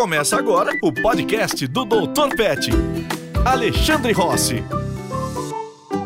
[0.00, 2.34] Começa agora o podcast do Dr.
[2.34, 2.70] Pet.
[3.44, 4.64] Alexandre Rossi.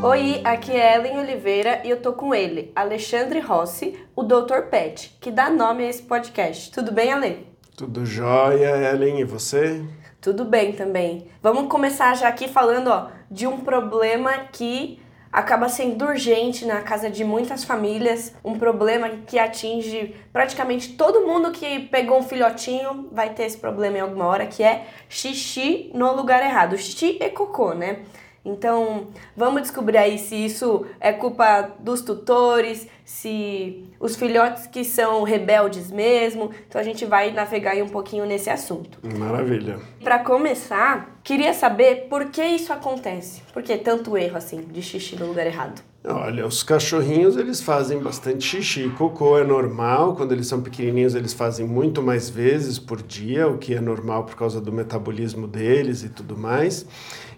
[0.02, 4.62] Oi, aqui é Ellen Oliveira e eu tô com ele, Alexandre Rossi, o Dr.
[4.68, 6.72] Pet, que dá nome a esse podcast.
[6.72, 7.46] Tudo bem, Ale?
[7.76, 9.80] Tudo jóia, Ellen, e você?
[10.21, 11.29] Tudo bem também.
[11.41, 14.99] Vamos começar já aqui falando ó, de um problema que
[15.35, 21.51] acaba sendo urgente na casa de muitas famílias, um problema que atinge praticamente todo mundo
[21.51, 26.15] que pegou um filhotinho vai ter esse problema em alguma hora, que é xixi no
[26.15, 26.79] lugar errado.
[26.79, 28.05] Xixi e cocô, né?
[28.45, 35.23] Então, vamos descobrir aí se isso é culpa dos tutores, se os filhotes que são
[35.23, 36.51] rebeldes mesmo.
[36.69, 38.99] Então, a gente vai navegar aí um pouquinho nesse assunto.
[39.19, 39.79] Maravilha.
[40.02, 43.41] Para começar, queria saber por que isso acontece.
[43.52, 45.80] Por que tanto erro assim de xixi no lugar errado?
[46.07, 48.91] Olha, os cachorrinhos eles fazem bastante xixi.
[48.91, 53.57] Cocô é normal, quando eles são pequenininhos eles fazem muito mais vezes por dia, o
[53.57, 56.85] que é normal por causa do metabolismo deles e tudo mais.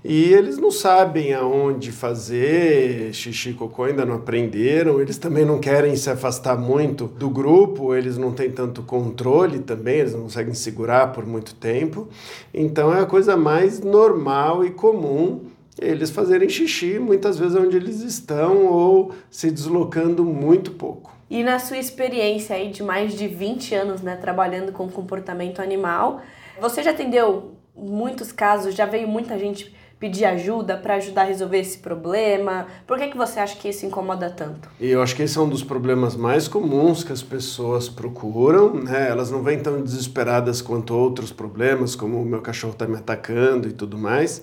[0.08, 5.00] E eles não sabem aonde fazer xixi cocô, ainda não aprenderam.
[5.00, 9.96] Eles também não querem se afastar muito do grupo, eles não têm tanto controle também,
[9.96, 12.08] eles não conseguem segurar por muito tempo.
[12.54, 15.46] Então é a coisa mais normal e comum
[15.77, 21.12] eles fazerem xixi muitas vezes onde eles estão ou se deslocando muito pouco.
[21.28, 26.20] E na sua experiência aí de mais de 20 anos, né, trabalhando com comportamento animal,
[26.60, 31.58] você já atendeu muitos casos, já veio muita gente pedir ajuda para ajudar a resolver
[31.58, 32.66] esse problema?
[32.86, 34.69] Por que, que você acha que isso incomoda tanto?
[34.80, 39.08] Eu acho que esse é um dos problemas mais comuns que as pessoas procuram, né?
[39.08, 43.69] Elas não vêm tão desesperadas quanto outros problemas, como o meu cachorro está me atacando
[43.69, 44.42] e tudo mais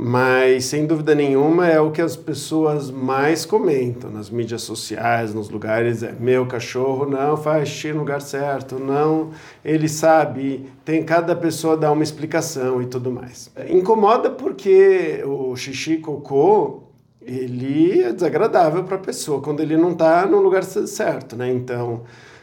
[0.00, 5.50] mas sem dúvida nenhuma é o que as pessoas mais comentam nas mídias sociais, nos
[5.50, 9.30] lugares, é meu cachorro não faz xixi no lugar certo, não,
[9.64, 13.50] ele sabe, tem cada pessoa dá uma explicação e tudo mais.
[13.68, 16.84] Incomoda porque o xixi cocô
[17.20, 21.52] ele é desagradável para a pessoa quando ele não está no lugar certo, né?
[21.52, 22.02] Então,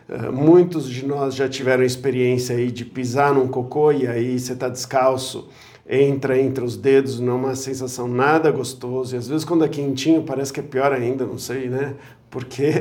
[0.09, 4.51] eh, muitos de nós já tiveram experiência aí de pisar num cocô e aí você
[4.51, 5.47] está descalço
[5.87, 9.15] entra entre os dedos numa sensação nada gostoso.
[9.15, 11.95] E às vezes quando é quentinho parece que é pior ainda, não sei, né?
[12.29, 12.73] Porque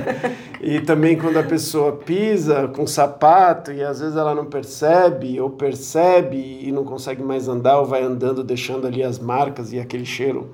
[0.60, 5.50] e também quando a pessoa pisa com sapato e às vezes ela não percebe ou
[5.50, 10.06] percebe e não consegue mais andar ou vai andando deixando ali as marcas e aquele
[10.06, 10.50] cheiro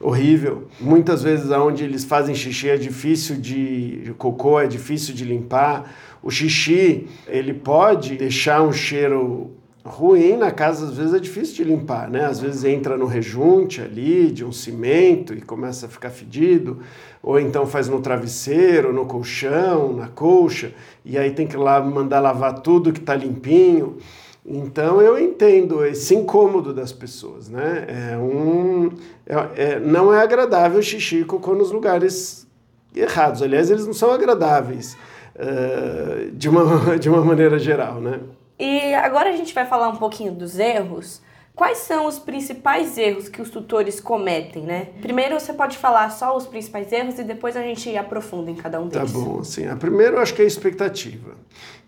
[0.00, 0.64] horrível.
[0.80, 5.94] Muitas vezes aonde eles fazem xixi é difícil de cocô é difícil de limpar.
[6.20, 11.64] O xixi, ele pode deixar um cheiro ruim na casa, às vezes é difícil de
[11.64, 12.24] limpar, né?
[12.24, 16.78] Às vezes entra no rejunte ali de um cimento e começa a ficar fedido,
[17.22, 20.72] ou então faz no travesseiro, no colchão, na colcha,
[21.04, 23.98] e aí tem que lá mandar lavar tudo que está limpinho.
[24.44, 28.12] Então eu entendo esse incômodo das pessoas, né?
[28.12, 28.90] É um,
[29.26, 32.46] é, é, não é agradável xixi e cocô nos lugares
[32.94, 33.42] errados.
[33.42, 34.96] Aliás, eles não são agradáveis
[35.36, 38.20] uh, de, uma, de uma maneira geral, né?
[38.62, 41.20] E agora a gente vai falar um pouquinho dos erros.
[41.52, 44.90] Quais são os principais erros que os tutores cometem, né?
[45.00, 48.80] Primeiro você pode falar só os principais erros e depois a gente aprofunda em cada
[48.80, 49.12] um tá deles.
[49.12, 49.66] Tá bom, assim.
[49.66, 51.34] A primeiro eu acho que é a expectativa.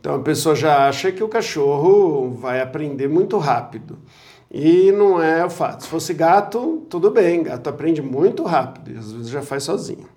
[0.01, 3.97] Então a pessoa já acha que o cachorro vai aprender muito rápido.
[4.51, 5.85] E não é o fato.
[5.85, 10.09] Se fosse gato, tudo bem, gato aprende muito rápido e às vezes já faz sozinho.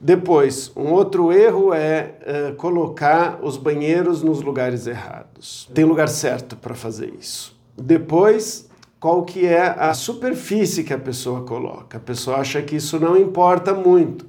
[0.00, 5.70] Depois, um outro erro é uh, colocar os banheiros nos lugares errados.
[5.74, 7.54] Tem lugar certo para fazer isso.
[7.76, 8.66] Depois,
[8.98, 11.98] qual que é a superfície que a pessoa coloca?
[11.98, 14.26] A pessoa acha que isso não importa muito,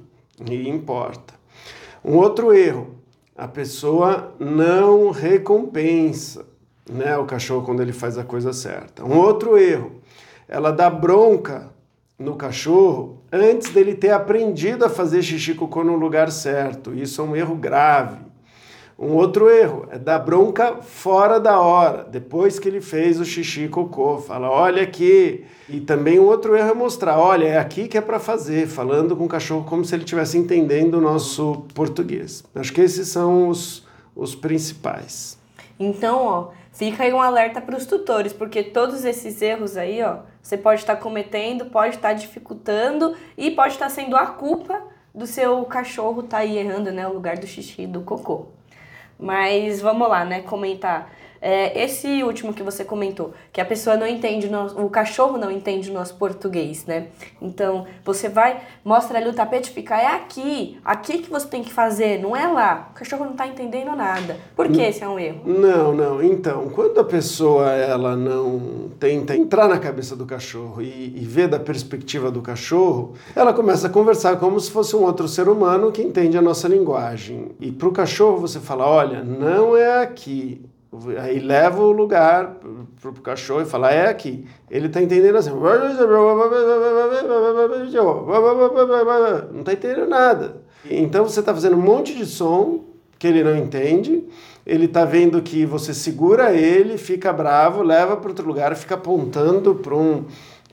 [0.50, 1.32] e importa.
[2.04, 2.94] Um outro erro,
[3.34, 6.44] a pessoa não recompensa
[6.90, 9.04] né, o cachorro quando ele faz a coisa certa.
[9.04, 9.92] Um outro erro,
[10.46, 11.70] ela dá bronca
[12.18, 16.94] no cachorro antes dele ter aprendido a fazer xixi cocô no lugar certo.
[16.94, 18.32] Isso é um erro grave.
[18.98, 23.66] Um outro erro é dar bronca fora da hora, depois que ele fez o xixi
[23.66, 24.18] cocô.
[24.18, 25.44] Fala, olha aqui.
[25.68, 29.16] E também um outro erro é mostrar, olha, é aqui que é para fazer, falando
[29.16, 32.44] com o cachorro como se ele estivesse entendendo o nosso português.
[32.54, 33.84] Acho que esses são os,
[34.14, 35.36] os principais.
[35.80, 40.20] Então, ó, fica aí um alerta para os tutores, porque todos esses erros aí, ó,
[40.42, 44.82] você pode estar cometendo, pode estar dificultando e pode estar sendo a culpa
[45.14, 48.46] do seu cachorro estar tá aí errando, né, o lugar do xixi do cocô.
[49.18, 51.12] Mas vamos lá, né, comentar.
[51.42, 55.50] É, esse último que você comentou, que a pessoa não entende, o, o cachorro não
[55.50, 57.08] entende o nosso português, né?
[57.40, 61.72] Então, você vai, mostra ali o tapete fica, é aqui, aqui que você tem que
[61.72, 62.90] fazer, não é lá.
[62.92, 64.36] O cachorro não está entendendo nada.
[64.54, 65.40] Por que esse é um erro?
[65.44, 66.22] Não, não.
[66.22, 71.48] Então, quando a pessoa ela não tenta entrar na cabeça do cachorro e, e ver
[71.48, 75.90] da perspectiva do cachorro, ela começa a conversar como se fosse um outro ser humano
[75.90, 77.50] que entende a nossa linguagem.
[77.58, 80.62] E para o cachorro você fala, olha, não é aqui,
[81.22, 82.58] Aí leva o lugar
[83.00, 84.44] para o cachorro e fala, é aqui.
[84.70, 85.48] Ele está entendendo assim.
[85.48, 85.64] Não
[89.60, 90.60] está entendendo nada.
[90.90, 92.84] Então você está fazendo um monte de som
[93.18, 94.22] que ele não entende.
[94.66, 99.74] Ele está vendo que você segura ele, fica bravo, leva para outro lugar, fica apontando
[99.76, 100.26] para um,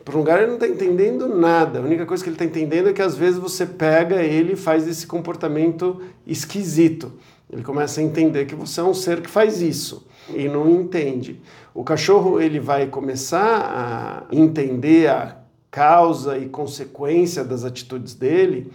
[0.04, 1.80] para um lugar, ele não está entendendo nada.
[1.80, 4.57] A única coisa que ele está entendendo é que às vezes você pega ele e
[4.57, 7.13] faz esse comportamento esquisito.
[7.51, 11.40] Ele começa a entender que você é um ser que faz isso e não entende.
[11.74, 15.38] O cachorro ele vai começar a entender a
[15.72, 18.72] causa e consequência das atitudes dele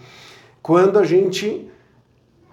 [0.61, 1.69] quando a gente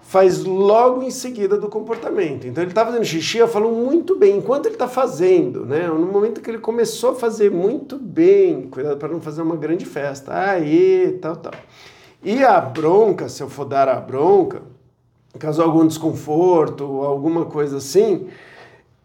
[0.01, 2.45] faz logo em seguida do comportamento.
[2.45, 5.87] Então ele está fazendo xixi, eu falo muito bem, enquanto ele está fazendo, né?
[5.87, 9.85] No momento que ele começou a fazer muito bem, cuidado para não fazer uma grande
[9.85, 11.53] festa, aí, tal, tal.
[12.23, 14.61] E a bronca, se eu for dar a bronca,
[15.39, 18.27] causou algum desconforto, alguma coisa assim,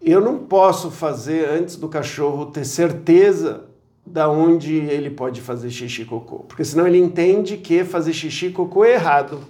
[0.01, 3.65] eu não posso fazer antes do cachorro ter certeza
[4.07, 8.85] da onde ele pode fazer xixi cocô, porque senão ele entende que fazer xixi cocô
[8.85, 9.41] é errado,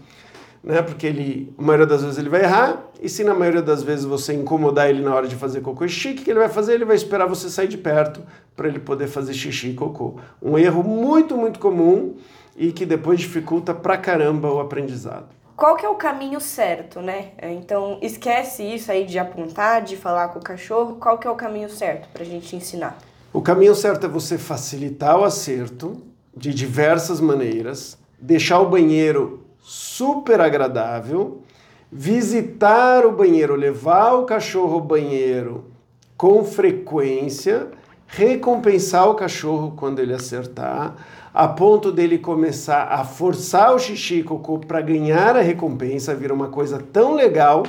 [0.64, 0.82] né?
[0.82, 4.04] Porque ele, a maioria das vezes ele vai errar, e se na maioria das vezes
[4.04, 6.74] você incomodar ele na hora de fazer cocô e xixi, o que ele vai fazer?
[6.74, 8.20] Ele vai esperar você sair de perto
[8.56, 10.16] para ele poder fazer xixi e cocô.
[10.42, 12.16] Um erro muito, muito comum
[12.56, 17.32] e que depois dificulta pra caramba o aprendizado qual que é o caminho certo, né?
[17.42, 20.98] Então, esquece isso aí de apontar, de falar com o cachorro.
[21.00, 22.96] Qual que é o caminho certo para a gente ensinar?
[23.32, 26.00] O caminho certo é você facilitar o acerto
[26.34, 31.42] de diversas maneiras, deixar o banheiro super agradável,
[31.90, 35.72] visitar o banheiro, levar o cachorro ao banheiro
[36.16, 37.66] com frequência,
[38.06, 40.94] recompensar o cachorro quando ele acertar
[41.38, 46.48] a ponto dele começar a forçar o xixi cocô para ganhar a recompensa, vira uma
[46.48, 47.62] coisa tão legal,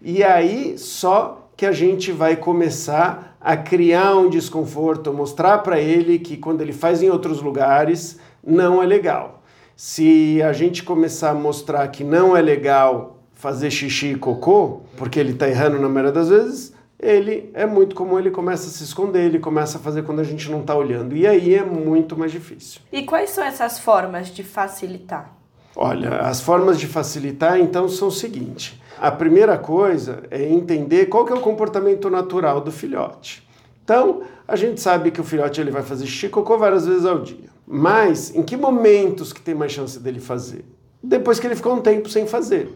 [0.00, 6.18] e aí só que a gente vai começar a criar um desconforto, mostrar para ele
[6.20, 9.42] que quando ele faz em outros lugares não é legal.
[9.76, 15.20] Se a gente começar a mostrar que não é legal fazer xixi e cocô, porque
[15.20, 18.84] ele está errando na maioria das vezes, ele é muito comum, ele começa a se
[18.84, 21.16] esconder, ele começa a fazer quando a gente não está olhando.
[21.16, 22.80] E aí é muito mais difícil.
[22.92, 25.34] E quais são essas formas de facilitar?
[25.74, 28.80] Olha, as formas de facilitar então são o seguinte.
[29.00, 33.46] A primeira coisa é entender qual que é o comportamento natural do filhote.
[33.82, 37.18] Então, a gente sabe que o filhote ele vai fazer xixi cocô várias vezes ao
[37.18, 37.50] dia.
[37.66, 40.64] Mas em que momentos que tem mais chance dele fazer?
[41.02, 42.68] Depois que ele ficou um tempo sem fazer.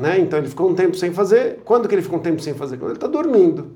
[0.00, 0.18] Né?
[0.18, 1.60] Então ele ficou um tempo sem fazer.
[1.64, 2.76] Quando que ele ficou um tempo sem fazer?
[2.76, 3.72] Quando ele está dormindo.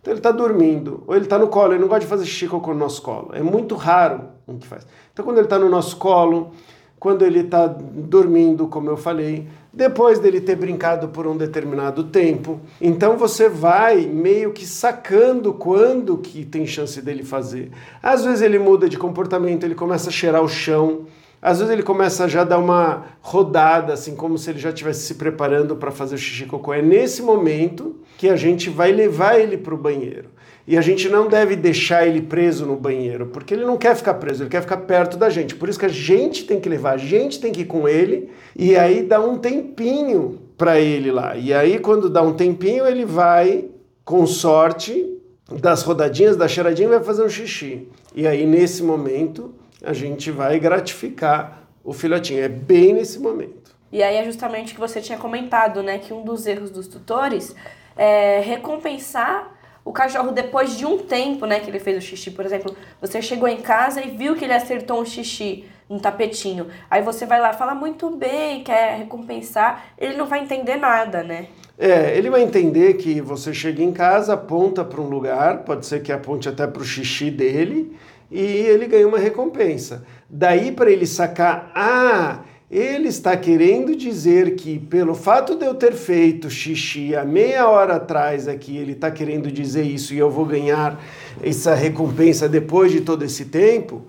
[0.00, 2.46] Então ele está dormindo, ou ele está no colo, ele não gosta de fazer xixi
[2.46, 3.30] cocô no nosso colo.
[3.32, 4.86] É muito raro o que faz.
[5.12, 6.52] Então quando ele está no nosso colo,
[6.98, 12.60] quando ele está dormindo, como eu falei, depois dele ter brincado por um determinado tempo.
[12.80, 17.70] Então você vai meio que sacando quando que tem chance dele fazer.
[18.02, 21.02] Às vezes ele muda de comportamento, ele começa a cheirar o chão.
[21.40, 25.02] Às vezes ele começa já a dar uma rodada, assim, como se ele já estivesse
[25.02, 26.74] se preparando para fazer o xixi cocô.
[26.74, 30.30] É nesse momento que a gente vai levar ele para o banheiro.
[30.66, 34.14] E a gente não deve deixar ele preso no banheiro, porque ele não quer ficar
[34.14, 35.54] preso, ele quer ficar perto da gente.
[35.54, 38.28] Por isso que a gente tem que levar, a gente tem que ir com ele
[38.54, 41.36] e aí dá um tempinho para ele lá.
[41.36, 43.66] E aí, quando dá um tempinho, ele vai,
[44.04, 45.06] com sorte,
[45.50, 47.88] das rodadinhas, da cheiradinha, vai fazer um xixi.
[48.14, 52.42] E aí, nesse momento, a gente vai gratificar o filhotinho.
[52.42, 53.76] É bem nesse momento.
[53.90, 55.98] E aí é justamente o que você tinha comentado, né?
[55.98, 57.54] Que um dos erros dos tutores
[57.96, 59.58] é recompensar
[59.88, 62.30] o cachorro depois de um tempo, né, que ele fez o xixi.
[62.30, 66.66] Por exemplo, você chegou em casa e viu que ele acertou um xixi no tapetinho.
[66.90, 71.46] Aí você vai lá, fala muito bem, quer recompensar, ele não vai entender nada, né?
[71.78, 76.02] É, ele vai entender que você chega em casa, aponta para um lugar, pode ser
[76.02, 77.96] que aponte até para o xixi dele,
[78.30, 80.04] e ele ganha uma recompensa.
[80.28, 85.94] Daí para ele sacar, ah, ele está querendo dizer que pelo fato de eu ter
[85.94, 90.44] feito xixi há meia hora atrás aqui, ele está querendo dizer isso e eu vou
[90.44, 91.02] ganhar
[91.42, 94.02] essa recompensa depois de todo esse tempo.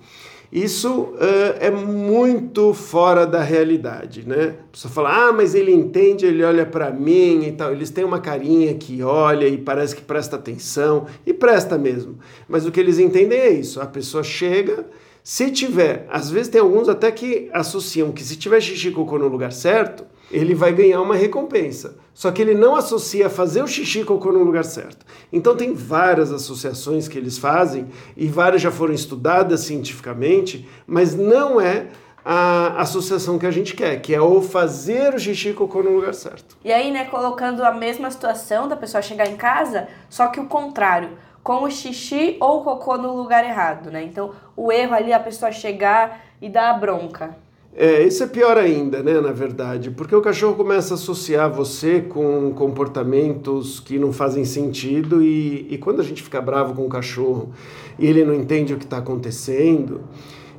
[0.52, 4.56] Isso uh, é muito fora da realidade, né?
[4.68, 7.72] A pessoa fala, ah, mas ele entende, ele olha para mim e tal.
[7.72, 12.18] Eles têm uma carinha que olha e parece que presta atenção, e presta mesmo.
[12.48, 14.88] Mas o que eles entendem é isso: a pessoa chega,
[15.24, 19.28] se tiver, às vezes tem alguns até que associam que se tiver xixi cocô no
[19.28, 21.98] lugar certo, ele vai ganhar uma recompensa.
[22.14, 25.06] Só que ele não associa fazer o xixi cocô no lugar certo.
[25.32, 31.62] Então tem várias associações que eles fazem e várias já foram estudadas cientificamente, mas não
[31.62, 31.88] é
[32.24, 36.14] a associação que a gente quer, que é o fazer o xixi cocô no lugar
[36.14, 36.58] certo.
[36.64, 40.46] E aí, né, colocando a mesma situação da pessoa chegar em casa, só que o
[40.46, 44.04] contrário, com o xixi ou o cocô no lugar errado, né?
[44.04, 47.36] Então, o erro ali é a pessoa chegar e dar a bronca.
[47.82, 52.02] É, isso é pior ainda, né, na verdade, porque o cachorro começa a associar você
[52.02, 56.90] com comportamentos que não fazem sentido e, e quando a gente fica bravo com o
[56.90, 57.52] cachorro
[57.98, 60.02] e ele não entende o que está acontecendo,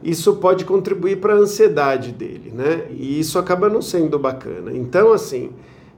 [0.03, 2.87] isso pode contribuir para a ansiedade dele, né?
[2.91, 4.73] E isso acaba não sendo bacana.
[4.75, 5.50] Então, assim,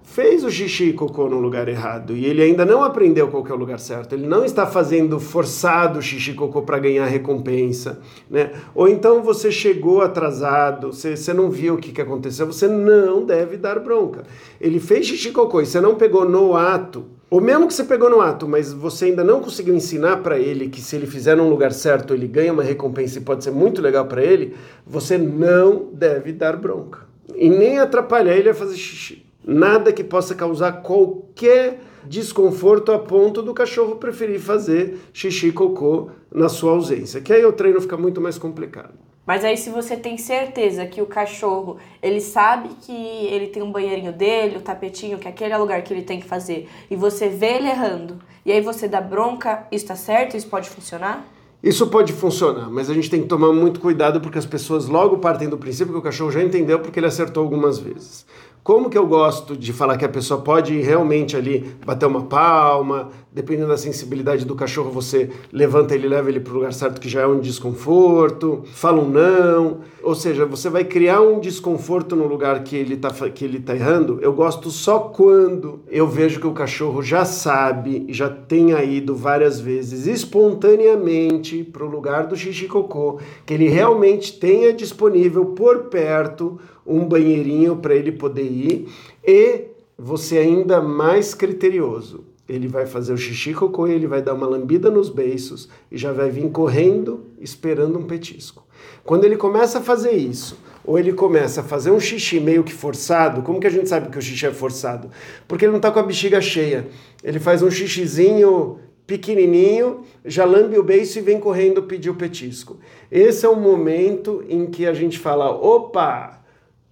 [0.02, 3.52] fez o xixi e cocô no lugar errado e ele ainda não aprendeu qual é
[3.52, 8.52] o lugar certo, ele não está fazendo forçado xixi e cocô para ganhar recompensa, né?
[8.75, 13.25] Ou então você chegou atrasado, você, você não viu o que, que aconteceu, você não
[13.25, 14.25] deve dar bronca.
[14.61, 17.85] Ele fez xixi e cocô e você não pegou no ato, ou mesmo que você
[17.85, 21.35] pegou no ato, mas você ainda não conseguiu ensinar para ele que se ele fizer
[21.35, 24.54] no lugar certo, ele ganha uma recompensa e pode ser muito legal para ele,
[24.87, 27.00] você não deve dar bronca.
[27.35, 33.42] E nem atrapalhar ele a fazer xixi nada que possa causar qualquer desconforto a ponto
[33.42, 37.96] do cachorro preferir fazer xixi e cocô na sua ausência, que aí o treino fica
[37.96, 38.94] muito mais complicado.
[39.25, 43.70] Mas aí se você tem certeza que o cachorro, ele sabe que ele tem um
[43.70, 46.96] banheirinho dele, o tapetinho, que aquele é o lugar que ele tem que fazer, e
[46.96, 50.37] você vê ele errando, e aí você dá bronca, isso está certo?
[50.37, 51.25] Isso pode funcionar?
[51.62, 55.18] Isso pode funcionar, mas a gente tem que tomar muito cuidado porque as pessoas logo
[55.18, 58.26] partem do princípio que o cachorro já entendeu porque ele acertou algumas vezes.
[58.62, 63.11] Como que eu gosto de falar que a pessoa pode realmente ali bater uma palma,
[63.34, 67.08] dependendo da sensibilidade do cachorro, você levanta ele leva ele para o lugar certo, que
[67.08, 72.26] já é um desconforto, fala um não, ou seja, você vai criar um desconforto no
[72.26, 74.18] lugar que ele está que ele tá errando.
[74.20, 79.58] Eu gosto só quando eu vejo que o cachorro já sabe, já tenha ido várias
[79.58, 86.58] vezes espontaneamente para o lugar do xixi cocô, que ele realmente tenha disponível por perto
[86.86, 88.88] um banheirinho para ele poder ir.
[89.24, 94.47] E você ainda mais criterioso ele vai fazer o xixi cocô ele vai dar uma
[94.47, 98.66] lambida nos beiços e já vai vir correndo esperando um petisco.
[99.04, 102.73] Quando ele começa a fazer isso, ou ele começa a fazer um xixi meio que
[102.73, 105.11] forçado, como que a gente sabe que o xixi é forçado?
[105.47, 106.88] Porque ele não está com a bexiga cheia.
[107.23, 112.78] Ele faz um xixizinho pequenininho, já lambe o beiço e vem correndo pedir o petisco.
[113.11, 116.41] Esse é o momento em que a gente fala, opa,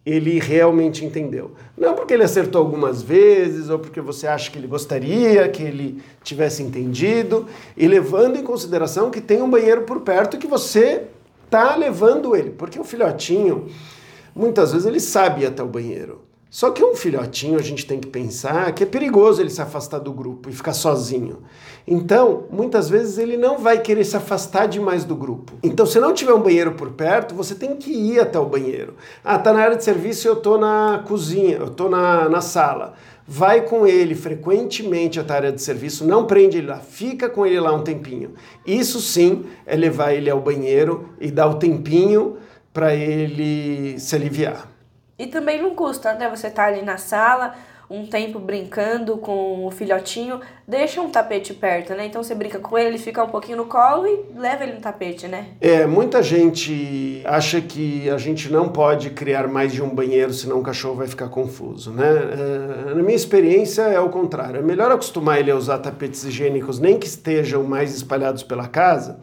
[0.05, 1.53] ele realmente entendeu.
[1.77, 6.03] Não porque ele acertou algumas vezes, ou porque você acha que ele gostaria que ele
[6.23, 11.05] tivesse entendido, e levando em consideração que tem um banheiro por perto que você
[11.45, 12.51] está levando ele.
[12.51, 13.67] Porque o filhotinho,
[14.35, 16.30] muitas vezes, ele sabe ir até o banheiro.
[16.51, 20.01] Só que um filhotinho a gente tem que pensar que é perigoso ele se afastar
[20.01, 21.45] do grupo e ficar sozinho.
[21.87, 25.53] Então, muitas vezes ele não vai querer se afastar demais do grupo.
[25.63, 28.97] Então, se não tiver um banheiro por perto, você tem que ir até o banheiro.
[29.23, 32.95] Ah, tá na área de serviço eu tô na cozinha, eu tô na, na sala.
[33.29, 37.47] Vai com ele frequentemente até a área de serviço, não prende ele lá, fica com
[37.47, 38.33] ele lá um tempinho.
[38.67, 42.39] Isso sim é levar ele ao banheiro e dar o tempinho
[42.73, 44.80] para ele se aliviar.
[45.21, 46.31] E também não custa, né?
[46.31, 47.55] Você tá ali na sala,
[47.91, 52.07] um tempo brincando com o filhotinho, deixa um tapete perto, né?
[52.07, 55.29] Então você brinca com ele, fica um pouquinho no colo e leva ele no tapete,
[55.29, 55.49] né?
[55.61, 60.59] É, muita gente acha que a gente não pode criar mais de um banheiro, senão
[60.59, 62.09] o cachorro vai ficar confuso, né?
[62.09, 64.61] É, na minha experiência é o contrário.
[64.61, 69.21] É melhor acostumar ele a usar tapetes higiênicos, nem que estejam mais espalhados pela casa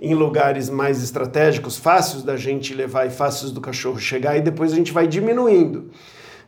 [0.00, 4.72] em lugares mais estratégicos, fáceis da gente levar e fáceis do cachorro chegar, e depois
[4.72, 5.90] a gente vai diminuindo,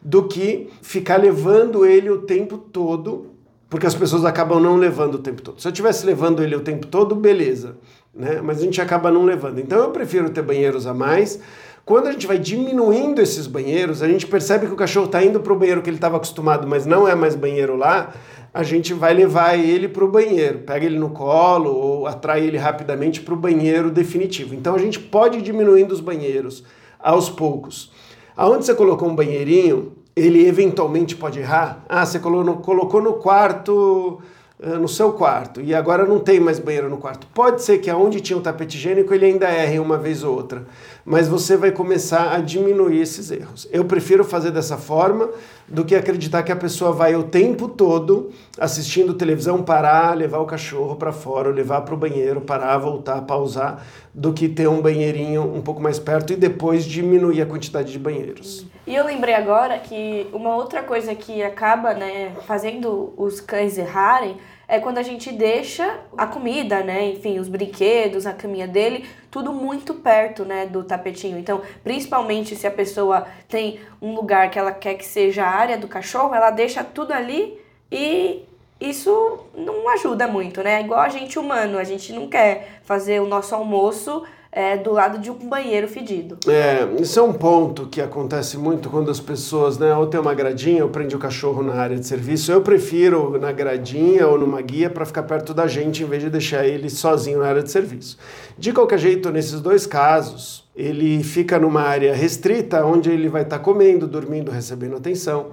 [0.03, 3.27] do que ficar levando ele o tempo todo,
[3.69, 5.61] porque as pessoas acabam não levando o tempo todo.
[5.61, 7.77] Se eu estivesse levando ele o tempo todo, beleza,
[8.15, 8.41] né?
[8.43, 9.59] mas a gente acaba não levando.
[9.59, 11.41] Então eu prefiro ter banheiros a mais.
[11.85, 15.41] Quando a gente vai diminuindo esses banheiros, a gente percebe que o cachorro está indo
[15.41, 18.13] para o banheiro que ele estava acostumado, mas não é mais banheiro lá
[18.53, 22.57] a gente vai levar ele para o banheiro, pega ele no colo ou atrai ele
[22.57, 24.55] rapidamente para o banheiro definitivo.
[24.55, 26.65] Então a gente pode ir diminuindo os banheiros
[26.99, 27.93] aos poucos.
[28.37, 31.85] Aonde você colocou um banheirinho, ele eventualmente pode errar.
[31.89, 34.21] Ah, você colocou no, colocou no quarto
[34.61, 37.29] no seu quarto e agora não tem mais banheiro no quarto.
[37.29, 40.67] Pode ser que aonde tinha um tapete higiênico ele ainda erre uma vez ou outra,
[41.05, 43.69] mas você vai começar a diminuir esses erros.
[43.71, 45.31] Eu prefiro fazer dessa forma
[45.69, 50.47] do que acreditar que a pessoa vai o tempo todo assistindo televisão parar, levar o
[50.47, 55.43] cachorro para fora, levar para o banheiro, parar, voltar, pausar, do que ter um banheirinho
[55.43, 58.67] um pouco mais perto e depois diminuir a quantidade de banheiros.
[58.89, 64.39] E eu lembrei agora que uma outra coisa que acaba né, fazendo os cães errarem
[64.67, 69.53] é quando a gente deixa a comida, né, enfim, os brinquedos, a caminha dele, tudo
[69.53, 71.39] muito perto, né, do tapetinho.
[71.39, 75.77] Então, principalmente se a pessoa tem um lugar que ela quer que seja a área
[75.77, 77.61] do cachorro, ela deixa tudo ali
[77.93, 78.43] e
[78.81, 80.81] isso não ajuda muito, né?
[80.81, 85.19] Igual a gente humano, a gente não quer fazer o nosso almoço é, do lado
[85.19, 86.39] de um banheiro fedido.
[86.49, 90.35] É, isso é um ponto que acontece muito quando as pessoas, né, ou tem uma
[90.35, 92.51] gradinha ou prende o cachorro na área de serviço.
[92.51, 96.31] Eu prefiro na gradinha ou numa guia para ficar perto da gente em vez de
[96.31, 98.19] deixar ele sozinho na área de serviço.
[98.57, 103.59] De qualquer jeito, nesses dois casos, ele fica numa área restrita onde ele vai estar
[103.59, 105.49] tá comendo, dormindo, recebendo atenção.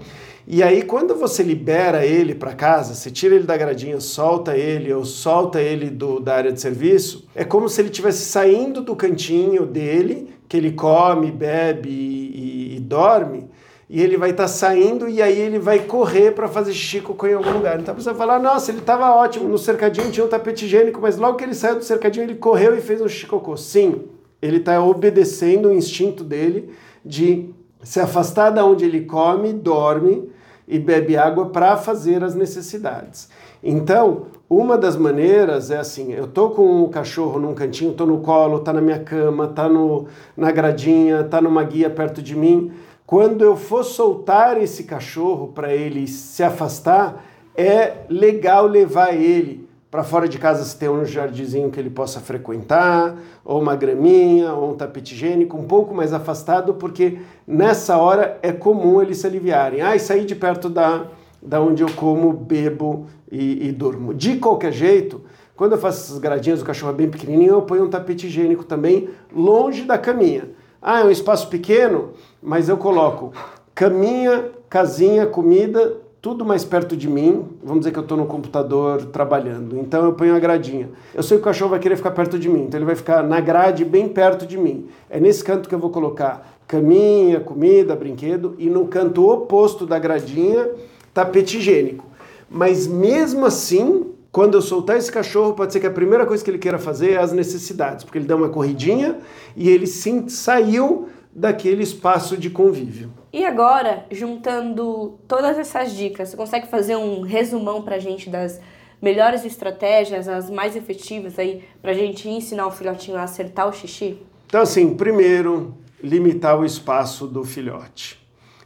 [0.48, 4.94] E aí, quando você libera ele para casa, você tira ele da gradinha, solta ele
[4.94, 8.96] ou solta ele do, da área de serviço, é como se ele estivesse saindo do
[8.96, 13.50] cantinho dele, que ele come, bebe e, e, e dorme,
[13.90, 17.26] e ele vai estar tá saindo e aí ele vai correr para fazer xixi cocô
[17.26, 17.80] em algum lugar.
[17.80, 21.18] Então você vai falar, nossa, ele estava ótimo, no cercadinho tinha um tapete higiênico, mas
[21.18, 23.58] logo que ele saiu do cercadinho ele correu e fez um xixi cocô.
[23.58, 24.04] Sim,
[24.42, 26.70] ele está obedecendo o instinto dele
[27.04, 27.50] de
[27.84, 30.30] se afastar da onde ele come, dorme
[30.68, 33.30] e bebe água para fazer as necessidades.
[33.64, 38.20] Então, uma das maneiras é assim: eu tô com o cachorro num cantinho, tô no
[38.20, 42.72] colo, tá na minha cama, tá no, na gradinha, tá numa guia perto de mim.
[43.06, 47.24] Quando eu for soltar esse cachorro para ele se afastar,
[47.56, 49.65] é legal levar ele
[49.96, 54.52] para fora de casa se tem um jardinzinho que ele possa frequentar, ou uma graminha,
[54.52, 59.26] ou um tapete higiênico, um pouco mais afastado, porque nessa hora é comum eles se
[59.26, 59.80] aliviarem.
[59.80, 61.06] Ah, sair de perto da,
[61.42, 64.14] da onde eu como, bebo e, e durmo.
[64.14, 65.22] De qualquer jeito,
[65.56, 68.66] quando eu faço essas gradinhas, o cachorro é bem pequenininho, eu ponho um tapete higiênico
[68.66, 70.50] também longe da caminha.
[70.82, 72.10] Ah, é um espaço pequeno,
[72.44, 73.32] mas eu coloco
[73.74, 77.46] caminha, casinha, comida, tudo mais perto de mim.
[77.64, 79.78] Vamos dizer que eu estou no computador trabalhando.
[79.78, 80.90] Então eu ponho a gradinha.
[81.14, 83.22] Eu sei que o cachorro vai querer ficar perto de mim, então ele vai ficar
[83.22, 84.88] na grade bem perto de mim.
[85.08, 90.00] É nesse canto que eu vou colocar caminha, comida, brinquedo e no canto oposto da
[90.00, 90.68] gradinha,
[91.14, 92.04] tapete higiênico.
[92.50, 96.50] Mas mesmo assim, quando eu soltar esse cachorro, pode ser que a primeira coisa que
[96.50, 99.20] ele queira fazer é as necessidades, porque ele dá uma corridinha
[99.56, 103.12] e ele sim saiu daquele espaço de convívio.
[103.34, 108.62] E agora, juntando todas essas dicas, você consegue fazer um resumão para a gente das
[109.02, 113.74] melhores estratégias, as mais efetivas aí, para a gente ensinar o filhotinho a acertar o
[113.74, 114.18] xixi?
[114.48, 118.25] Então, assim, primeiro, limitar o espaço do filhote,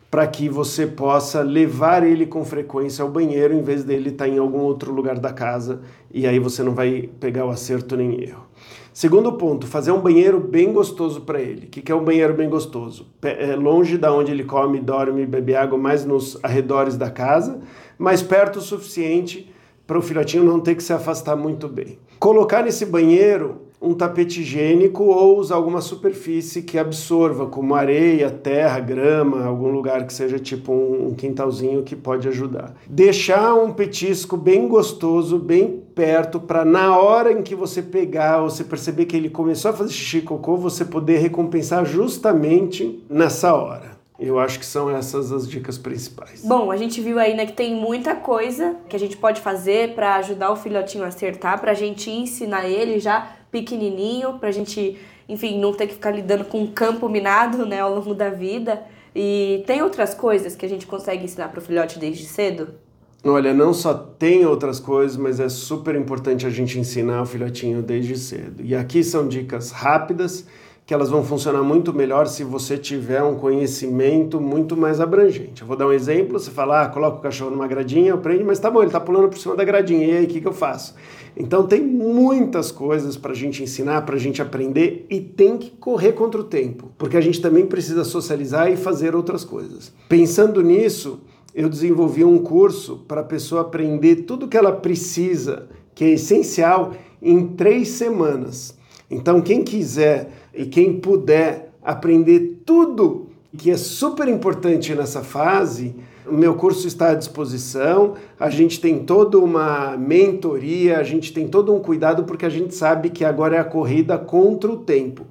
[0.10, 4.30] para que você possa levar ele com frequência ao banheiro em vez dele estar tá
[4.30, 8.24] em algum outro lugar da casa e aí você não vai pegar o acerto nem
[8.24, 8.50] erro.
[8.92, 11.68] Segundo ponto, fazer um banheiro bem gostoso para ele.
[11.68, 13.08] O que é um banheiro bem gostoso?
[13.22, 17.62] É longe da onde ele come, dorme, bebe água, mais nos arredores da casa,
[17.98, 19.50] mas perto o suficiente
[19.86, 22.00] para o filhotinho não ter que se afastar muito bem.
[22.20, 28.80] Colocar nesse banheiro um tapete higiênico ou usar alguma superfície que absorva, como areia, terra,
[28.80, 32.76] grama, algum lugar que seja tipo um quintalzinho que pode ajudar.
[32.88, 38.64] Deixar um petisco bem gostoso, bem perto, para na hora em que você pegar você
[38.64, 44.00] perceber que ele começou a fazer xixi cocô, você poder recompensar justamente nessa hora.
[44.20, 46.44] Eu acho que são essas as dicas principais.
[46.44, 49.96] Bom, a gente viu aí né, que tem muita coisa que a gente pode fazer
[49.96, 54.52] para ajudar o filhotinho a acertar, para a gente ensinar ele já pequenininho, para a
[54.52, 58.30] gente, enfim, não ter que ficar lidando com um campo minado né, ao longo da
[58.30, 58.84] vida.
[59.16, 62.76] E tem outras coisas que a gente consegue ensinar para o filhote desde cedo?
[63.24, 67.82] Olha, não só tem outras coisas, mas é super importante a gente ensinar o filhotinho
[67.82, 68.64] desde cedo.
[68.64, 70.46] E aqui são dicas rápidas
[70.90, 75.62] que elas vão funcionar muito melhor se você tiver um conhecimento muito mais abrangente.
[75.62, 78.44] Eu vou dar um exemplo, você fala, ah, coloca o cachorro numa gradinha, eu prendo,
[78.44, 80.48] mas tá bom, ele tá pulando por cima da gradinha, e aí o que, que
[80.48, 80.96] eu faço?
[81.38, 85.70] Então tem muitas coisas para a gente ensinar, para a gente aprender e tem que
[85.70, 89.94] correr contra o tempo, porque a gente também precisa socializar e fazer outras coisas.
[90.10, 91.20] Pensando nisso,
[91.54, 96.94] eu desenvolvi um curso para a pessoa aprender tudo que ela precisa, que é essencial,
[97.22, 98.76] em três semanas.
[99.12, 105.96] Então, quem quiser e quem puder aprender tudo que é super importante nessa fase,
[106.28, 111.48] O meu curso está à disposição, a gente tem toda uma mentoria, a gente tem
[111.48, 115.26] todo um cuidado porque a gente sabe que agora é a corrida contra o tempo.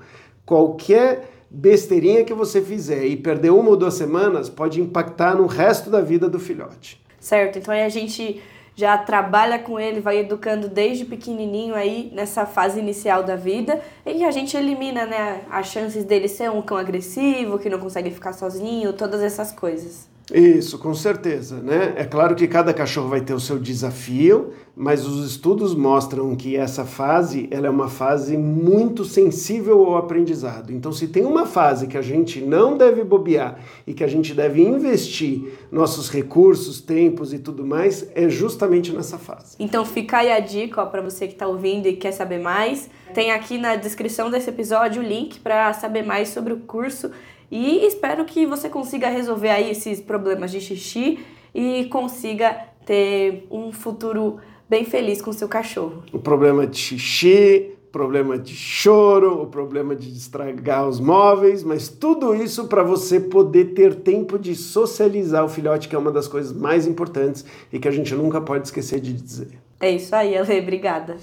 [0.45, 5.89] Qualquer besteirinha que você fizer e perder uma ou duas semanas pode impactar no resto
[5.89, 7.01] da vida do filhote.
[7.21, 8.41] Certo, então a gente
[8.79, 14.25] já trabalha com ele, vai educando desde pequenininho aí nessa fase inicial da vida e
[14.25, 18.33] a gente elimina, né, as chances dele ser um cão agressivo, que não consegue ficar
[18.33, 20.09] sozinho, todas essas coisas.
[20.33, 21.95] Isso, com certeza, né?
[21.97, 26.55] É claro que cada cachorro vai ter o seu desafio, mas os estudos mostram que
[26.55, 30.73] essa fase, ela é uma fase muito sensível ao aprendizado.
[30.73, 34.35] Então, se tem uma fase que a gente não deve bobear e que a gente
[34.35, 39.57] deve investir nossos recursos, tempos e tudo mais, é justamente nessa fase.
[39.59, 42.91] Então, fica aí a dica para você que está ouvindo e quer saber mais.
[43.15, 47.11] Tem aqui na descrição desse episódio o link para saber mais sobre o curso
[47.51, 51.19] e espero que você consiga resolver aí esses problemas de xixi
[51.55, 56.03] e consiga ter um futuro bem feliz com o seu cachorro.
[56.13, 62.35] O problema de xixi, problema de choro, o problema de estragar os móveis, mas tudo
[62.35, 66.53] isso para você poder ter tempo de socializar o filhote, que é uma das coisas
[66.53, 69.59] mais importantes e que a gente nunca pode esquecer de dizer.
[69.81, 71.17] É isso aí, Ale, obrigada.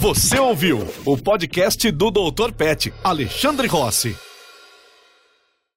[0.00, 2.52] Você ouviu o podcast do Dr.
[2.52, 4.14] Pet, Alexandre Rossi.